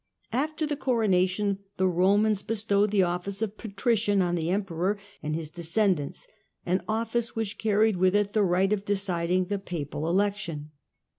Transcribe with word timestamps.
After 0.33 0.65
the 0.65 0.75
coronation 0.75 1.59
the 1.77 1.87
Romans 1.87 2.41
1046^'^°^' 2.41 2.47
bestowed 2.47 2.89
the 2.89 3.03
office 3.03 3.43
of 3.43 3.55
Patrician 3.55 4.19
on 4.19 4.33
the 4.33 4.49
Emperor 4.49 4.97
and 5.21 5.35
his 5.35 5.51
descendants, 5.51 6.27
an 6.65 6.81
office 6.87 7.35
which 7.35 7.59
carried 7.59 7.97
with 7.97 8.15
it 8.15 8.33
the 8.33 8.41
right 8.41 8.73
of 8.73 8.83
deciding 8.83 9.45
the 9.45 9.59
papal 9.59 10.09
election. 10.09 10.71